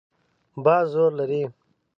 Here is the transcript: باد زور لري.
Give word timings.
باد 0.63 0.83
زور 0.93 1.11
لري. 1.19 1.41